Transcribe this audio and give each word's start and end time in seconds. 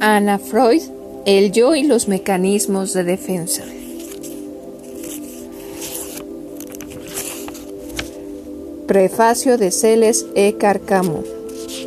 Ana 0.00 0.38
Freud, 0.38 0.82
El 1.24 1.52
yo 1.52 1.74
y 1.74 1.82
los 1.82 2.06
mecanismos 2.06 2.92
de 2.92 3.02
defensa. 3.02 3.64
Prefacio 8.86 9.56
de 9.56 9.70
Celes 9.70 10.26
E. 10.34 10.56
Carcamo, 10.58 11.24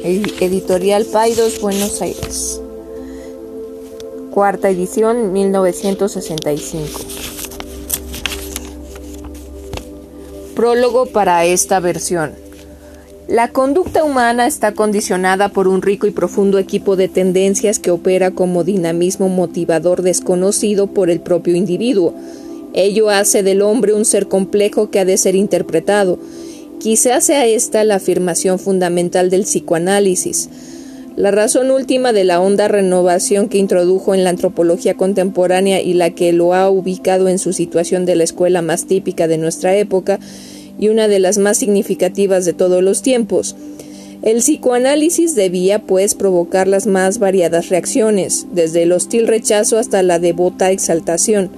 Editorial 0.03 1.05
Paidos, 1.05 1.61
Buenos 1.61 2.01
Aires. 2.01 2.59
Cuarta 4.31 4.69
edición, 4.69 5.31
1965. 5.31 6.99
Prólogo 10.55 11.05
para 11.05 11.45
esta 11.45 11.79
versión. 11.79 12.48
La 13.29 13.49
conducta 13.49 14.03
humana 14.03 14.47
está 14.47 14.71
condicionada 14.71 15.49
por 15.49 15.67
un 15.67 15.83
rico 15.83 16.07
y 16.07 16.11
profundo 16.11 16.57
equipo 16.57 16.95
de 16.95 17.07
tendencias 17.07 17.77
que 17.77 17.91
opera 17.91 18.31
como 18.31 18.63
dinamismo 18.63 19.29
motivador 19.29 20.01
desconocido 20.01 20.87
por 20.87 21.11
el 21.11 21.19
propio 21.19 21.55
individuo. 21.55 22.15
Ello 22.73 23.11
hace 23.11 23.43
del 23.43 23.61
hombre 23.61 23.93
un 23.93 24.03
ser 24.03 24.27
complejo 24.27 24.89
que 24.89 24.97
ha 24.97 25.05
de 25.05 25.15
ser 25.15 25.35
interpretado. 25.35 26.17
Quizás 26.79 27.23
sea 27.23 27.45
esta 27.45 27.83
la 27.83 27.95
afirmación 27.95 28.57
fundamental 28.57 29.29
del 29.29 29.43
psicoanálisis. 29.43 30.49
La 31.15 31.29
razón 31.29 31.69
última 31.69 32.13
de 32.13 32.23
la 32.23 32.41
honda 32.41 32.67
renovación 32.67 33.47
que 33.47 33.59
introdujo 33.59 34.15
en 34.15 34.23
la 34.23 34.31
antropología 34.31 34.97
contemporánea 34.97 35.81
y 35.81 35.93
la 35.93 36.09
que 36.09 36.33
lo 36.33 36.55
ha 36.55 36.67
ubicado 36.67 37.27
en 37.27 37.37
su 37.37 37.53
situación 37.53 38.07
de 38.07 38.15
la 38.15 38.23
escuela 38.23 38.63
más 38.63 38.85
típica 38.85 39.27
de 39.27 39.37
nuestra 39.37 39.75
época 39.75 40.19
y 40.79 40.87
una 40.87 41.07
de 41.07 41.19
las 41.19 41.37
más 41.37 41.57
significativas 41.57 42.45
de 42.45 42.53
todos 42.53 42.81
los 42.81 43.01
tiempos. 43.01 43.55
El 44.21 44.37
psicoanálisis 44.37 45.35
debía, 45.35 45.79
pues, 45.79 46.15
provocar 46.15 46.67
las 46.67 46.87
más 46.87 47.19
variadas 47.19 47.69
reacciones, 47.69 48.47
desde 48.51 48.83
el 48.83 48.91
hostil 48.91 49.27
rechazo 49.27 49.77
hasta 49.77 50.03
la 50.03 50.19
devota 50.19 50.71
exaltación. 50.71 51.49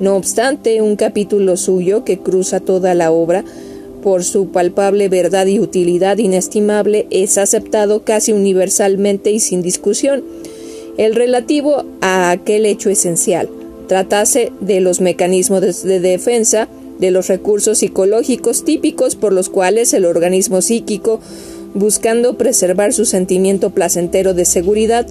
No 0.00 0.16
obstante, 0.16 0.82
un 0.82 0.96
capítulo 0.96 1.56
suyo 1.56 2.04
que 2.04 2.18
cruza 2.18 2.58
toda 2.58 2.94
la 2.94 3.12
obra, 3.12 3.44
por 4.02 4.24
su 4.24 4.48
palpable 4.48 5.08
verdad 5.08 5.46
y 5.46 5.60
utilidad 5.60 6.18
inestimable, 6.18 7.06
es 7.10 7.38
aceptado 7.38 8.02
casi 8.02 8.32
universalmente 8.32 9.30
y 9.30 9.40
sin 9.40 9.62
discusión. 9.62 10.24
El 10.96 11.14
relativo 11.14 11.84
a 12.00 12.30
aquel 12.30 12.66
hecho 12.66 12.90
esencial, 12.90 13.48
tratase 13.88 14.52
de 14.60 14.80
los 14.80 15.00
mecanismos 15.00 15.82
de 15.82 16.00
defensa, 16.00 16.68
de 17.00 17.10
los 17.10 17.28
recursos 17.28 17.78
psicológicos 17.78 18.64
típicos 18.64 19.16
por 19.16 19.32
los 19.32 19.48
cuales 19.48 19.92
el 19.94 20.04
organismo 20.04 20.62
psíquico, 20.62 21.20
buscando 21.74 22.36
preservar 22.36 22.92
su 22.92 23.04
sentimiento 23.04 23.70
placentero 23.70 24.34
de 24.34 24.44
seguridad, 24.44 25.06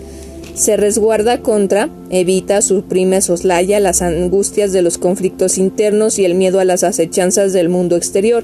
se 0.54 0.78
resguarda 0.78 1.42
contra, 1.42 1.90
evita, 2.10 2.62
suprime, 2.62 3.22
soslaya 3.22 3.80
las 3.80 4.02
angustias 4.02 4.72
de 4.72 4.82
los 4.82 4.98
conflictos 4.98 5.58
internos 5.58 6.20
y 6.20 6.26
el 6.26 6.36
miedo 6.36 6.60
a 6.60 6.66
las 6.66 6.84
acechanzas 6.84 7.54
del 7.54 7.70
mundo 7.70 7.96
exterior. 7.96 8.44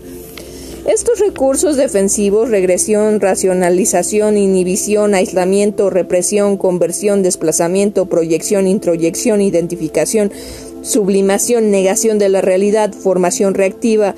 Estos 0.88 1.20
recursos 1.20 1.78
defensivos, 1.78 2.50
regresión, 2.50 3.20
racionalización, 3.20 4.38
inhibición, 4.38 5.16
aislamiento, 5.16 5.90
represión, 5.90 6.58
conversión, 6.58 7.24
desplazamiento, 7.24 8.06
proyección, 8.06 8.68
introyección, 8.68 9.42
identificación, 9.42 10.32
sublimación, 10.86 11.72
negación 11.72 12.20
de 12.20 12.30
la 12.30 12.42
realidad, 12.42 12.94
formación 12.94 13.56
reactiva, 13.56 14.16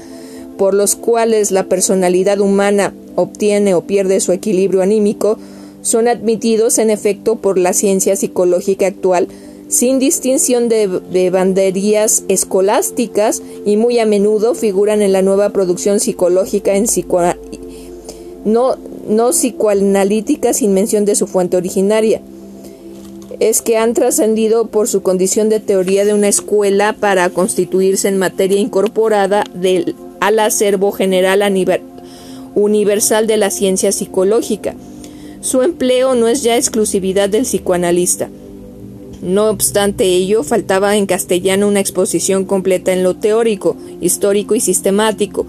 por 0.57 0.73
los 0.73 0.95
cuales 0.95 1.51
la 1.51 1.63
personalidad 1.63 2.39
humana 2.39 2.93
obtiene 3.15 3.73
o 3.73 3.81
pierde 3.81 4.19
su 4.19 4.31
equilibrio 4.33 4.81
anímico, 4.81 5.39
son 5.81 6.07
admitidos 6.07 6.77
en 6.79 6.89
efecto 6.89 7.37
por 7.37 7.57
la 7.57 7.71
ciencia 7.73 8.15
psicológica 8.15 8.87
actual 8.87 9.27
sin 9.69 9.99
distinción 9.99 10.69
de, 10.69 11.29
banderías 11.29 12.23
escolásticas 12.29 13.41
y 13.65 13.77
muy 13.77 13.99
a 13.99 14.05
menudo 14.05 14.55
figuran 14.55 15.01
en 15.01 15.11
la 15.11 15.21
nueva 15.21 15.49
producción 15.49 15.99
psicológica 15.99 16.75
en 16.75 16.85
no, 18.45 18.77
no 19.09 19.29
psicoanalítica 19.31 20.53
sin 20.53 20.73
mención 20.73 21.03
de 21.05 21.15
su 21.15 21.27
fuente 21.27 21.57
originaria 21.57 22.21
es 23.39 23.61
que 23.61 23.77
han 23.77 23.93
trascendido 23.93 24.67
por 24.67 24.87
su 24.87 25.01
condición 25.01 25.49
de 25.49 25.59
teoría 25.59 26.05
de 26.05 26.13
una 26.13 26.27
escuela 26.27 26.93
para 26.93 27.29
constituirse 27.29 28.07
en 28.07 28.17
materia 28.17 28.59
incorporada 28.59 29.43
del, 29.53 29.95
al 30.19 30.39
acervo 30.39 30.91
general 30.91 31.43
universal 32.55 33.27
de 33.27 33.37
la 33.37 33.51
ciencia 33.51 33.91
psicológica. 33.91 34.75
Su 35.41 35.61
empleo 35.61 36.15
no 36.15 36.27
es 36.27 36.41
ya 36.41 36.57
exclusividad 36.57 37.29
del 37.29 37.43
psicoanalista. 37.43 38.29
No 39.21 39.49
obstante 39.49 40.05
ello, 40.05 40.43
faltaba 40.43 40.95
en 40.95 41.05
castellano 41.05 41.67
una 41.67 41.79
exposición 41.79 42.45
completa 42.45 42.93
en 42.93 43.03
lo 43.03 43.15
teórico, 43.15 43.75
histórico 44.01 44.55
y 44.55 44.59
sistemático, 44.59 45.45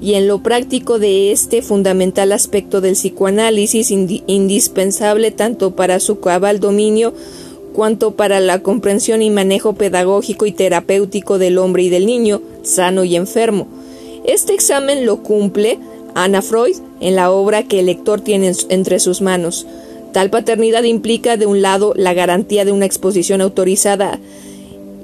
y 0.00 0.14
en 0.14 0.28
lo 0.28 0.42
práctico 0.42 0.98
de 0.98 1.32
este 1.32 1.62
fundamental 1.62 2.32
aspecto 2.32 2.80
del 2.80 2.94
psicoanálisis 2.94 3.90
indispensable 3.90 5.30
tanto 5.30 5.74
para 5.74 6.00
su 6.00 6.20
cabal 6.20 6.60
dominio 6.60 7.14
cuanto 7.72 8.16
para 8.16 8.40
la 8.40 8.62
comprensión 8.62 9.22
y 9.22 9.30
manejo 9.30 9.74
pedagógico 9.74 10.46
y 10.46 10.52
terapéutico 10.52 11.38
del 11.38 11.58
hombre 11.58 11.84
y 11.84 11.88
del 11.88 12.06
niño, 12.06 12.42
sano 12.62 13.04
y 13.04 13.16
enfermo. 13.16 13.68
Este 14.24 14.52
examen 14.52 15.06
lo 15.06 15.22
cumple 15.22 15.78
Ana 16.14 16.42
Freud 16.42 16.76
en 17.00 17.14
la 17.14 17.30
obra 17.30 17.62
que 17.62 17.80
el 17.80 17.86
lector 17.86 18.20
tiene 18.20 18.52
entre 18.68 18.98
sus 18.98 19.20
manos. 19.20 19.66
Tal 20.12 20.30
paternidad 20.30 20.82
implica, 20.82 21.36
de 21.36 21.46
un 21.46 21.62
lado, 21.62 21.92
la 21.94 22.14
garantía 22.14 22.64
de 22.64 22.72
una 22.72 22.86
exposición 22.86 23.40
autorizada 23.40 24.18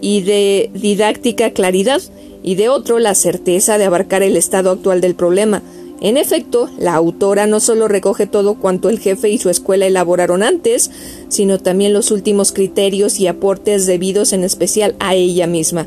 y 0.01 0.23
de 0.23 0.71
didáctica 0.75 1.51
claridad, 1.51 2.03
y 2.45 2.55
de 2.55 2.69
otro 2.69 3.01
la 3.01 3.17
certeza 3.17 3.79
de 3.79 3.87
abarcar 3.87 4.23
el 4.23 4.37
estado 4.37 4.71
actual 4.71 5.01
del 5.01 5.17
problema. 5.17 5.63
En 6.01 6.19
efecto, 6.19 6.69
la 6.79 6.95
autora 6.95 7.47
no 7.47 7.59
solo 7.59 7.89
recoge 7.89 8.27
todo 8.27 8.55
cuanto 8.55 8.91
el 8.91 8.99
jefe 9.01 9.31
y 9.31 9.39
su 9.39 9.49
escuela 9.49 9.87
elaboraron 9.87 10.43
antes, 10.43 10.91
sino 11.29 11.59
también 11.59 11.95
los 11.95 12.11
últimos 12.11 12.53
criterios 12.53 13.19
y 13.19 13.27
aportes 13.27 13.87
debidos 13.87 14.35
en 14.35 14.45
especial 14.45 14.95
a 15.01 15.15
ella 15.15 15.47
misma. 15.47 15.87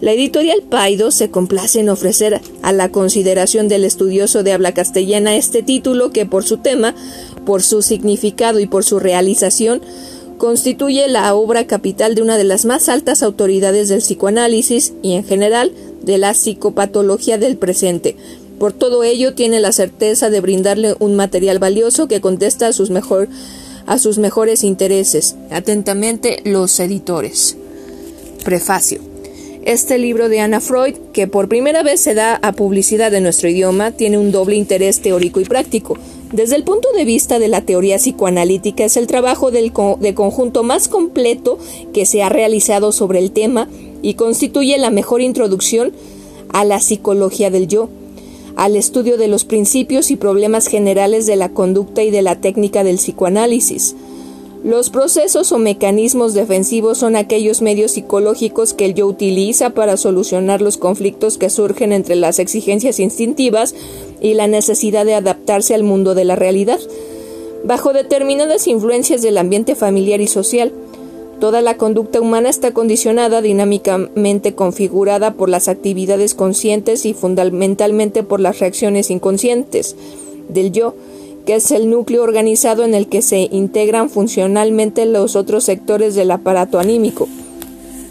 La 0.00 0.12
editorial 0.12 0.62
Paido 0.62 1.10
se 1.10 1.30
complace 1.30 1.80
en 1.80 1.90
ofrecer 1.90 2.40
a 2.62 2.72
la 2.72 2.90
consideración 2.90 3.68
del 3.68 3.84
estudioso 3.84 4.42
de 4.42 4.52
habla 4.52 4.72
castellana 4.72 5.36
este 5.36 5.62
título 5.62 6.10
que 6.10 6.24
por 6.24 6.44
su 6.44 6.58
tema, 6.58 6.94
por 7.44 7.62
su 7.62 7.82
significado 7.82 8.60
y 8.60 8.66
por 8.66 8.84
su 8.84 8.98
realización 8.98 9.82
constituye 10.40 11.06
la 11.06 11.34
obra 11.34 11.66
capital 11.66 12.14
de 12.14 12.22
una 12.22 12.38
de 12.38 12.44
las 12.44 12.64
más 12.64 12.88
altas 12.88 13.22
autoridades 13.22 13.90
del 13.90 14.00
psicoanálisis 14.00 14.94
y 15.02 15.12
en 15.12 15.22
general 15.22 15.70
de 16.00 16.16
la 16.16 16.32
psicopatología 16.32 17.36
del 17.36 17.58
presente. 17.58 18.16
Por 18.58 18.72
todo 18.72 19.04
ello 19.04 19.34
tiene 19.34 19.60
la 19.60 19.70
certeza 19.70 20.30
de 20.30 20.40
brindarle 20.40 20.96
un 20.98 21.14
material 21.14 21.58
valioso 21.58 22.08
que 22.08 22.22
contesta 22.22 22.68
a 22.68 22.72
sus, 22.72 22.88
mejor, 22.88 23.28
a 23.84 23.98
sus 23.98 24.16
mejores 24.16 24.64
intereses. 24.64 25.36
Atentamente 25.50 26.40
los 26.44 26.80
editores. 26.80 27.58
Prefacio. 28.42 29.02
Este 29.66 29.98
libro 29.98 30.30
de 30.30 30.40
Anna 30.40 30.62
Freud, 30.62 30.94
que 31.12 31.26
por 31.26 31.50
primera 31.50 31.82
vez 31.82 32.00
se 32.00 32.14
da 32.14 32.36
a 32.36 32.52
publicidad 32.52 33.12
en 33.12 33.24
nuestro 33.24 33.50
idioma, 33.50 33.90
tiene 33.90 34.16
un 34.16 34.32
doble 34.32 34.56
interés 34.56 35.02
teórico 35.02 35.38
y 35.40 35.44
práctico. 35.44 35.98
Desde 36.32 36.54
el 36.54 36.62
punto 36.62 36.88
de 36.94 37.04
vista 37.04 37.40
de 37.40 37.48
la 37.48 37.62
teoría 37.62 37.96
psicoanalítica, 37.96 38.84
es 38.84 38.96
el 38.96 39.08
trabajo 39.08 39.50
del 39.50 39.72
de 39.98 40.14
conjunto 40.14 40.62
más 40.62 40.88
completo 40.88 41.58
que 41.92 42.06
se 42.06 42.22
ha 42.22 42.28
realizado 42.28 42.92
sobre 42.92 43.18
el 43.18 43.32
tema 43.32 43.68
y 44.00 44.14
constituye 44.14 44.78
la 44.78 44.90
mejor 44.90 45.22
introducción 45.22 45.92
a 46.52 46.64
la 46.64 46.80
psicología 46.80 47.50
del 47.50 47.66
yo, 47.66 47.88
al 48.54 48.76
estudio 48.76 49.16
de 49.16 49.26
los 49.26 49.44
principios 49.44 50.12
y 50.12 50.16
problemas 50.16 50.68
generales 50.68 51.26
de 51.26 51.34
la 51.34 51.48
conducta 51.48 52.04
y 52.04 52.12
de 52.12 52.22
la 52.22 52.40
técnica 52.40 52.84
del 52.84 52.96
psicoanálisis. 52.96 53.96
Los 54.62 54.90
procesos 54.90 55.52
o 55.52 55.58
mecanismos 55.58 56.34
defensivos 56.34 56.98
son 56.98 57.16
aquellos 57.16 57.62
medios 57.62 57.92
psicológicos 57.92 58.74
que 58.74 58.84
el 58.84 58.94
yo 58.94 59.06
utiliza 59.06 59.70
para 59.70 59.96
solucionar 59.96 60.60
los 60.60 60.76
conflictos 60.76 61.38
que 61.38 61.48
surgen 61.48 61.92
entre 61.92 62.14
las 62.14 62.38
exigencias 62.38 63.00
instintivas 63.00 63.74
y 64.20 64.34
la 64.34 64.48
necesidad 64.48 65.06
de 65.06 65.14
adaptarse 65.14 65.74
al 65.74 65.82
mundo 65.82 66.14
de 66.14 66.26
la 66.26 66.36
realidad, 66.36 66.78
bajo 67.64 67.94
determinadas 67.94 68.66
influencias 68.66 69.22
del 69.22 69.38
ambiente 69.38 69.74
familiar 69.74 70.20
y 70.20 70.26
social. 70.26 70.72
Toda 71.40 71.62
la 71.62 71.78
conducta 71.78 72.20
humana 72.20 72.50
está 72.50 72.74
condicionada 72.74 73.40
dinámicamente 73.40 74.54
configurada 74.54 75.32
por 75.32 75.48
las 75.48 75.68
actividades 75.68 76.34
conscientes 76.34 77.06
y 77.06 77.14
fundamentalmente 77.14 78.22
por 78.22 78.40
las 78.40 78.58
reacciones 78.58 79.10
inconscientes 79.10 79.96
del 80.50 80.70
yo, 80.70 80.94
que 81.46 81.54
es 81.54 81.70
el 81.70 81.90
núcleo 81.90 82.22
organizado 82.22 82.84
en 82.84 82.94
el 82.94 83.08
que 83.08 83.22
se 83.22 83.48
integran 83.50 84.10
funcionalmente 84.10 85.06
los 85.06 85.36
otros 85.36 85.64
sectores 85.64 86.14
del 86.14 86.30
aparato 86.30 86.78
anímico. 86.78 87.28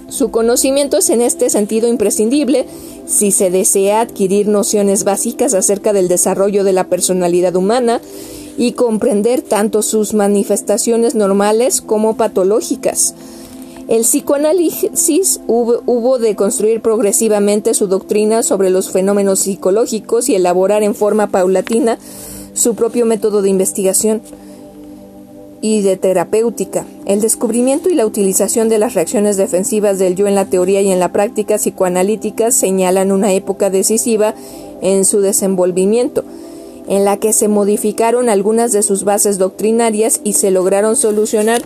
Su 0.10 0.32
conocimiento 0.32 0.98
es 0.98 1.10
en 1.10 1.22
este 1.22 1.50
sentido 1.50 1.88
imprescindible 1.88 2.66
si 3.06 3.32
se 3.32 3.52
desea 3.52 4.02
adquirir 4.02 4.48
nociones 4.48 5.04
básicas 5.04 5.54
acerca 5.54 5.94
del 5.94 6.08
desarrollo 6.08 6.64
de 6.64 6.74
la 6.74 6.86
personalidad 6.86 7.56
humana 7.56 8.02
y 8.58 8.74
comprender 8.74 9.42
tanto 9.42 9.82
sus 9.82 10.14
manifestaciones 10.14 11.16
normales 11.16 11.82
como 11.82 12.18
patológicas. 12.18 13.14
El 13.88 14.02
psicoanálisis 14.02 15.42
hubo, 15.48 16.20
de 16.20 16.36
construir 16.36 16.80
progresivamente 16.80 17.74
su 17.74 17.88
doctrina 17.88 18.44
sobre 18.44 18.70
los 18.70 18.92
fenómenos 18.92 19.40
psicológicos 19.40 20.30
y 20.30 20.36
elaborar 20.36 20.84
en 20.84 20.94
forma 20.94 21.28
paulatina 21.28 21.98
su 22.60 22.76
propio 22.76 23.06
método 23.06 23.42
de 23.42 23.50
investigación 23.50 24.22
y 25.62 25.82
de 25.82 25.98
terapéutica. 25.98 26.86
El 27.06 27.22
descubrimiento 27.22 27.90
y 27.90 27.96
la 27.96 28.06
utilización 28.06 28.70
de 28.70 28.78
las 28.78 28.94
reacciones 28.94 29.38
defensivas 29.38 30.00
del 30.00 30.16
yo 30.16 30.28
en 30.28 30.36
la 30.36 30.46
teoría 30.46 30.82
y 30.82 30.92
en 30.92 31.00
la 31.00 31.12
práctica 31.12 31.58
psicoanalítica 31.58 32.52
señalan 32.52 33.12
una 33.12 33.34
época 33.34 33.70
decisiva 33.70 34.36
en 34.82 35.06
su 35.06 35.22
desenvolvimiento 35.22 36.24
en 36.90 37.06
la 37.06 37.18
que 37.18 37.34
se 37.34 37.48
modificaron 37.48 38.30
algunas 38.30 38.72
de 38.72 38.82
sus 38.82 39.04
bases 39.04 39.38
doctrinarias 39.38 40.22
y 40.24 40.34
se 40.34 40.50
lograron 40.50 40.96
solucionar 40.96 41.62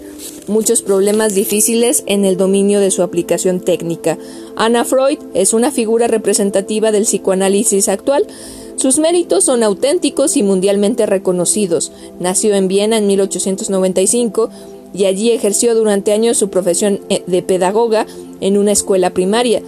muchos 0.48 0.82
problemas 0.82 1.34
difíciles 1.34 2.04
en 2.08 2.26
el 2.26 2.36
dominio 2.36 2.82
de 2.82 2.92
su 2.92 3.04
aplicación 3.04 3.62
técnica. 3.62 4.18
Anna 4.58 4.84
Freud 4.84 5.20
es 5.34 5.54
una 5.54 5.72
figura 5.72 6.08
representativa 6.08 6.92
del 6.92 7.04
psicoanálisis 7.04 7.88
actual. 7.88 8.28
Sus 8.76 9.00
méritos 9.00 9.46
son 9.46 9.64
auténticos 9.64 10.36
y 10.38 10.44
mundialmente 10.44 11.06
reconocidos. 11.06 11.92
Nació 12.20 12.56
en 12.56 12.68
Viena 12.68 12.98
en 12.98 13.08
1895 13.08 14.50
y 14.94 15.06
allí 15.06 15.32
ejerció 15.32 15.76
durante 15.76 16.12
años 16.12 16.38
su 16.38 16.50
profesión 16.50 17.00
eh, 17.10 17.24
de 17.28 17.42
pedagoga 17.42 18.06
en 18.42 18.58
una 18.58 18.72
escuela 18.72 19.12
primaria 19.12 19.62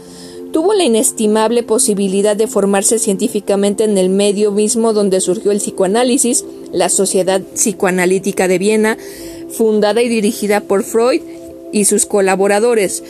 tuvo 0.55 0.73
la 0.73 0.85
inestimable 0.85 1.63
posibilidad 1.63 2.33
de 2.33 2.47
formarse 2.47 2.97
científicamente 2.97 3.83
en 3.83 3.97
el 3.97 4.07
medio 4.07 4.51
mismo 4.51 4.93
donde 4.93 5.19
surgió 5.19 5.51
el 5.51 5.57
psicoanálisis, 5.57 6.45
la 6.71 6.87
Sociedad 6.87 7.41
Psicoanalítica 7.41 8.47
de 8.47 8.57
Viena, 8.57 8.97
fundada 9.49 10.01
y 10.01 10.07
dirigida 10.07 10.61
por 10.61 10.83
Freud 10.83 11.19
y 11.73 11.83
sus 11.83 12.05
colaboradores. 12.05 13.03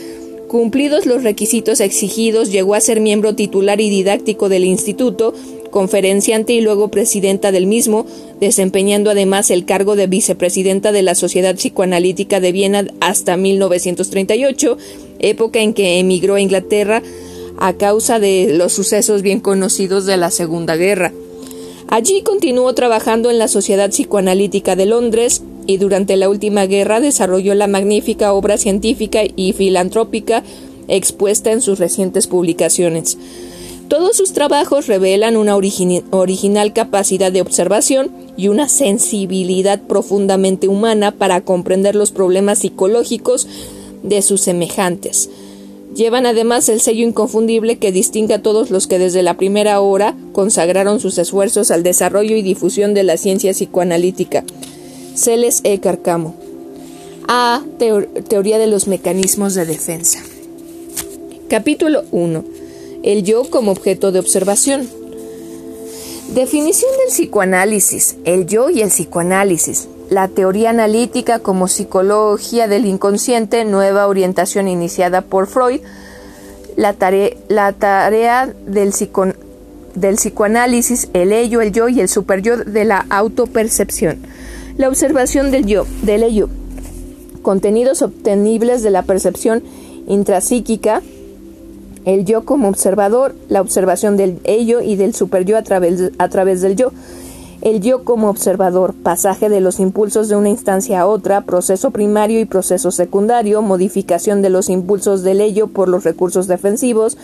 Cumplidos 0.48 1.06
los 1.06 1.22
requisitos 1.22 1.82
exigidos, 1.82 2.52
llegó 2.52 2.74
a 2.74 2.82
ser 2.82 3.00
miembro 3.00 3.36
titular 3.36 3.80
y 3.80 3.92
didáctico 3.92 4.50
del 4.50 4.66
instituto, 4.66 5.36
conferenciante 5.76 6.54
y 6.54 6.62
luego 6.62 6.88
presidenta 6.88 7.52
del 7.52 7.68
mismo, 7.68 8.06
desempeñando 8.40 9.10
además 9.10 9.52
el 9.52 9.66
cargo 9.66 9.98
de 9.98 10.08
vicepresidenta 10.08 10.94
de 10.94 11.02
la 11.02 11.16
Sociedad 11.16 11.54
Psicoanalítica 11.56 12.40
de 12.40 12.54
Viena 12.54 12.88
hasta 13.02 13.36
1938, 13.36 14.78
época 15.20 15.60
en 15.60 15.74
que 15.74 16.00
emigró 16.00 16.36
a 16.36 16.40
Inglaterra 16.40 17.04
a 17.58 17.74
causa 17.74 18.20
de 18.20 18.54
los 18.54 18.72
sucesos 18.72 19.22
bien 19.22 19.42
conocidos 19.42 20.06
de 20.06 20.16
la 20.16 20.32
Segunda 20.32 20.78
Guerra. 20.78 21.12
Allí 21.90 22.22
continuó 22.22 22.74
trabajando 22.74 23.30
en 23.30 23.38
la 23.38 23.50
Sociedad 23.50 23.90
Psicoanalítica 23.90 24.78
de 24.78 24.86
Londres 24.86 25.44
y 25.68 25.76
durante 25.76 26.16
la 26.16 26.30
última 26.30 26.68
guerra 26.68 27.02
desarrolló 27.02 27.54
la 27.54 27.68
magnífica 27.68 28.32
obra 28.32 28.58
científica 28.58 29.24
y 29.36 29.52
filantrópica 29.52 30.42
expuesta 30.88 31.52
en 31.52 31.60
sus 31.60 31.80
recientes 31.80 32.28
publicaciones. 32.28 33.18
Todos 33.88 34.18
sus 34.18 34.34
trabajos 34.34 34.88
revelan 34.88 35.38
una 35.38 35.56
original 35.56 36.74
capacidad 36.74 37.32
de 37.32 37.42
observación 37.42 38.10
y 38.36 38.48
una 38.48 38.68
sensibilidad 38.68 39.80
profundamente 39.80 40.68
humana 40.68 41.12
para 41.12 41.42
comprender 41.42 41.96
los 41.96 42.12
problemas 42.12 42.60
psicológicos 42.60 43.48
de 44.02 44.24
sus 44.24 44.42
semejantes. 44.42 45.30
Llevan 45.96 46.26
además 46.26 46.68
el 46.68 46.82
sello 46.82 47.06
inconfundible 47.06 47.78
que 47.78 47.92
distingue 47.92 48.34
a 48.34 48.42
todos 48.42 48.72
los 48.72 48.88
que 48.88 49.00
desde 49.00 49.24
la 49.24 49.38
primera 49.38 49.80
hora 49.80 50.18
consagraron 50.34 51.00
sus 51.00 51.18
esfuerzos 51.20 51.70
al 51.70 51.84
desarrollo 51.84 52.36
y 52.36 52.42
difusión 52.42 52.94
de 52.94 53.04
la 53.04 53.18
ciencia 53.18 53.54
psicoanalítica. 53.54 54.44
Celes 55.14 55.62
E. 55.64 55.80
Carcamo. 55.80 56.36
A. 57.28 57.64
teoría 58.28 58.58
de 58.58 58.68
los 58.68 58.88
mecanismos 58.88 59.54
de 59.54 59.66
defensa. 59.66 60.20
Capítulo 61.48 62.04
1. 62.12 62.55
El 63.06 63.24
yo 63.24 63.50
como 63.50 63.72
objeto 63.72 64.12
de 64.12 64.20
observación. 64.20 64.90
Definición 66.34 66.92
del 66.98 67.14
psicoanálisis. 67.14 68.18
El 68.26 68.48
yo 68.48 68.70
y 68.70 68.82
el 68.82 68.90
psicoanálisis 68.90 69.88
la 70.10 70.28
teoría 70.28 70.70
analítica 70.70 71.40
como 71.40 71.68
psicología 71.68 72.68
del 72.68 72.86
inconsciente, 72.86 73.66
nueva 73.66 74.08
orientación 74.08 74.68
iniciada 74.68 75.22
por 75.22 75.48
Freud, 75.48 75.82
la 76.78 76.94
tarea, 76.94 78.54
del, 78.68 78.92
psicoanálisis, 80.16 81.10
el 81.14 81.32
ello, 81.32 81.62
el 81.62 81.72
yo 81.72 81.88
y 81.88 82.02
el 82.02 82.10
superyo 82.10 82.58
de 82.58 82.86
la 82.86 83.06
autopercepción, 83.10 84.18
la 84.78 84.90
observación 84.90 85.52
del 85.52 85.66
yo, 85.66 85.86
del 86.04 86.24
ello, 86.24 86.50
contenidos 87.42 88.02
obtenibles 88.02 88.84
de 88.84 88.92
la 88.92 89.04
percepción 89.04 89.64
intrapsíquica, 90.08 91.02
el 92.06 92.24
yo 92.24 92.46
como 92.46 92.70
observador, 92.70 93.36
la 93.50 93.62
observación 93.62 94.16
del 94.16 94.40
ello 94.44 94.82
y 94.82 94.96
del 94.96 95.16
superyo 95.16 95.58
a 95.58 95.64
través, 95.64 96.12
a 96.18 96.30
través 96.30 96.62
del 96.62 96.76
yo, 96.76 96.92
el 97.62 97.82
yo 97.82 98.04
como 98.04 98.30
observador, 98.30 98.94
pasaje 98.94 99.50
de 99.50 99.60
los 99.60 99.80
impulsos 99.80 100.30
de 100.30 100.36
una 100.36 100.50
instancia 100.50 101.02
a 101.02 101.08
otra, 101.08 101.42
proceso 101.42 101.90
primario 101.90 102.40
y 102.40 102.46
proceso 102.46 102.92
secundario, 102.92 103.64
modificación 103.64 104.44
de 104.44 104.52
los 104.52 104.70
impulsos 104.70 105.24
del 105.24 105.42
ello 105.42 105.68
por 105.68 105.90
los 105.90 106.04
recursos 106.04 106.46
defensivos, 106.46 107.18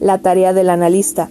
la 0.00 0.18
tarea 0.18 0.52
del 0.52 0.70
analista. 0.70 1.30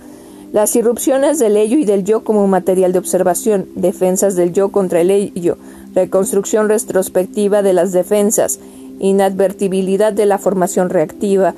Las 0.54 0.74
irrupciones 0.78 1.38
del 1.38 1.58
ello 1.58 1.78
y 1.78 1.84
del 1.84 2.06
yo 2.06 2.24
como 2.24 2.48
material 2.48 2.94
de 2.94 3.00
observación, 3.00 3.68
defensas 3.76 4.38
del 4.38 4.54
yo 4.54 4.70
contra 4.70 5.02
el 5.02 5.12
ello, 5.12 5.58
reconstrucción 5.94 6.70
retrospectiva 6.70 7.62
de 7.62 7.74
las 7.74 7.92
defensas, 7.92 8.60
inadvertibilidad 9.00 10.14
de 10.14 10.26
la 10.26 10.38
formación 10.38 10.90
reactiva, 10.90 11.56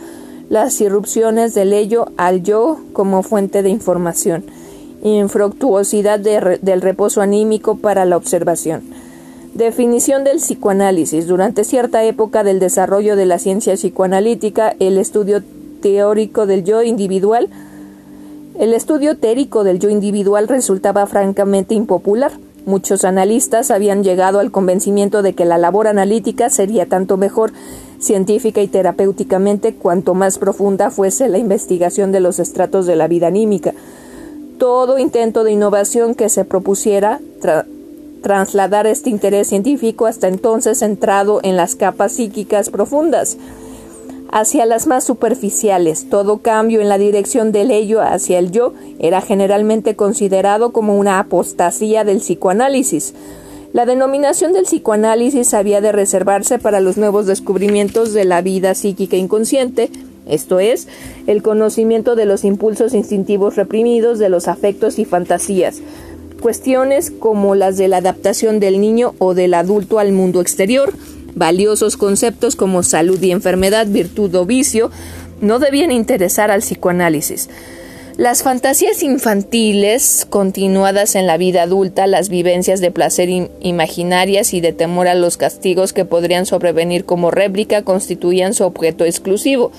las 0.50 0.80
irrupciones 0.82 1.54
del 1.54 1.74
ello 1.74 2.08
al 2.18 2.44
yo 2.44 2.80
como 2.94 3.24
fuente 3.24 3.64
de 3.64 3.70
información 3.70 4.44
infructuosidad 5.04 6.20
del 6.20 6.82
reposo 6.82 7.22
anímico 7.22 7.78
para 7.78 8.06
la 8.06 8.18
observación. 8.18 8.82
Definición 9.54 10.24
del 10.24 10.38
psicoanálisis. 10.38 11.28
Durante 11.28 11.64
cierta 11.64 12.04
época 12.04 12.44
del 12.44 12.60
desarrollo 12.60 13.16
de 13.16 13.26
la 13.26 13.40
ciencia 13.40 13.74
psicoanalítica, 13.74 14.76
el 14.80 14.98
estudio 14.98 15.44
teórico 15.82 16.46
del 16.46 16.64
yo 16.64 16.84
individual, 16.84 17.50
el 18.60 18.74
estudio 18.74 19.18
teórico 19.18 19.64
del 19.64 19.80
yo 19.80 19.90
individual 19.90 20.48
resultaba 20.48 21.06
francamente 21.08 21.74
impopular. 21.76 22.32
Muchos 22.66 23.06
analistas 23.06 23.72
habían 23.72 24.04
llegado 24.04 24.40
al 24.40 24.52
convencimiento 24.52 25.22
de 25.22 25.34
que 25.34 25.46
la 25.46 25.58
labor 25.58 25.88
analítica 25.88 26.50
sería 26.50 26.86
tanto 26.86 27.16
mejor 27.18 27.54
científica 28.00 28.62
y 28.62 28.68
terapéuticamente 28.68 29.74
cuanto 29.74 30.14
más 30.14 30.38
profunda 30.38 30.92
fuese 30.92 31.30
la 31.30 31.38
investigación 31.38 32.12
de 32.12 32.20
los 32.20 32.40
estratos 32.40 32.86
de 32.86 32.96
la 32.96 33.08
vida 33.08 33.28
anímica 33.28 33.74
todo 34.58 34.98
intento 34.98 35.44
de 35.44 35.52
innovación 35.52 36.16
que 36.16 36.30
se 36.30 36.46
propusiera 36.46 37.20
trasladar 38.22 38.88
este 38.88 39.10
interés 39.10 39.48
científico 39.48 40.06
hasta 40.06 40.28
entonces 40.28 40.80
centrado 40.80 41.40
en 41.44 41.56
las 41.56 41.76
capas 41.76 42.14
psíquicas 42.14 42.70
profundas 42.70 43.38
hacia 44.30 44.66
las 44.66 44.88
más 44.88 45.04
superficiales. 45.04 46.10
Todo 46.10 46.40
cambio 46.40 46.82
en 46.82 46.90
la 46.90 46.98
dirección 46.98 47.52
del 47.52 47.72
ello 47.72 48.02
hacia 48.02 48.40
el 48.40 48.52
yo 48.52 48.74
era 49.00 49.22
generalmente 49.22 49.96
considerado 49.96 50.72
como 50.72 50.98
una 50.98 51.20
apostasía 51.20 52.04
del 52.04 52.18
psicoanálisis. 52.18 53.14
La 53.74 53.86
denominación 53.86 54.54
del 54.54 54.64
psicoanálisis 54.64 55.54
había 55.54 55.82
de 55.82 55.92
reservarse 55.92 56.58
para 56.58 56.80
los 56.80 56.98
nuevos 56.98 57.26
descubrimientos 57.26 58.14
de 58.14 58.24
la 58.24 58.42
vida 58.42 58.74
psíquica 58.76 59.18
inconsciente, 59.18 59.90
esto 60.26 60.60
es, 60.60 60.88
el 61.26 61.42
conocimiento 61.42 62.16
de 62.16 62.26
los 62.26 62.44
impulsos 62.44 62.94
instintivos 62.94 63.56
reprimidos, 63.56 64.20
de 64.20 64.30
los 64.30 64.48
afectos 64.48 65.00
y 65.00 65.06
fantasías, 65.06 65.82
cuestiones 66.42 67.12
como 67.12 67.56
las 67.56 67.78
de 67.78 67.88
la 67.88 67.98
adaptación 67.98 68.60
del 68.60 68.80
niño 68.80 69.16
o 69.20 69.34
del 69.34 69.54
adulto 69.54 70.00
al 70.00 70.14
mundo 70.14 70.40
exterior, 70.42 70.94
valiosos 71.36 71.98
conceptos 71.98 72.56
como 72.56 72.84
salud 72.84 73.22
y 73.22 73.32
enfermedad, 73.32 73.88
virtud 73.88 74.34
o 74.36 74.46
vicio, 74.46 74.92
no 75.42 75.60
debían 75.60 75.92
interesar 75.92 76.52
al 76.52 76.62
psicoanálisis. 76.62 77.50
Las 78.18 78.42
fantasías 78.42 79.04
infantiles 79.04 80.26
continuadas 80.28 81.14
en 81.14 81.28
la 81.28 81.38
vida 81.38 81.62
adulta, 81.62 82.08
las 82.08 82.30
vivencias 82.30 82.82
de 82.82 82.90
placer 82.90 83.30
imaginarias 83.60 84.56
y 84.56 84.60
de 84.60 84.74
temor 84.74 85.08
a 85.08 85.14
los 85.14 85.38
castigos 85.38 85.94
que 85.94 86.04
podrían 86.04 86.48
sobrevenir 86.48 87.06
como 87.06 87.30
réplica 87.30 87.84
constituían 87.84 88.56
su 88.56 88.64
objeto 88.64 89.06
exclusivo. 89.06 89.72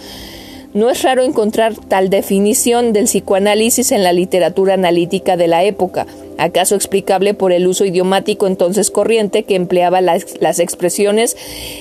No 0.72 0.88
es 0.88 1.02
raro 1.02 1.24
encontrar 1.24 1.74
tal 1.88 2.10
definición 2.10 2.92
del 2.92 3.06
psicoanálisis 3.06 3.90
en 3.90 4.04
la 4.04 4.12
literatura 4.12 4.74
analítica 4.74 5.36
de 5.36 5.48
la 5.48 5.64
época, 5.64 6.06
acaso 6.36 6.76
explicable 6.76 7.34
por 7.34 7.50
el 7.50 7.66
uso 7.66 7.84
idiomático 7.86 8.46
entonces 8.46 8.92
corriente 8.92 9.42
que 9.42 9.56
empleaba 9.56 10.00
las, 10.00 10.60
expresiones 10.60 11.36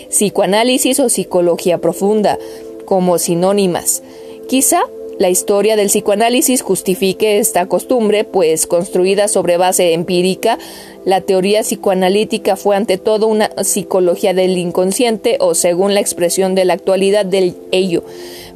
psicoanálisis 0.10 1.00
o 1.02 1.10
psicología 1.10 1.78
profunda 1.78 2.40
como 2.86 3.20
sinónimas. 3.20 4.02
Quizá 4.50 4.82
la 5.20 5.30
historia 5.30 5.76
del 5.76 5.88
psicoanálisis 5.88 6.62
justifique 6.62 7.40
esta 7.40 7.66
costumbre, 7.66 8.24
pues 8.24 8.68
construida 8.68 9.28
sobre 9.28 9.58
base 9.58 9.94
empírica, 9.94 10.60
la 11.06 11.22
teoría 11.22 11.62
psicoanalítica 11.62 12.56
fue 12.56 12.76
ante 12.76 12.98
todo 12.98 13.28
una 13.28 13.50
psicología 13.64 14.34
del 14.34 14.58
inconsciente 14.58 15.38
o 15.40 15.56
según 15.56 15.94
la 15.94 16.02
expresión 16.02 16.54
de 16.54 16.66
la 16.66 16.74
actualidad 16.74 17.26
del 17.26 17.56
ello. 17.72 18.04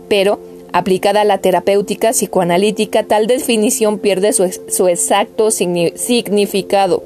Pero, 0.07 0.39
aplicada 0.71 1.21
a 1.21 1.25
la 1.25 1.39
terapéutica 1.39 2.11
psicoanalítica, 2.11 3.03
tal 3.03 3.25
definición 3.25 3.97
pierde 3.97 4.31
su, 4.31 4.47
su 4.67 4.87
exacto 4.87 5.49
significado. 5.49 7.03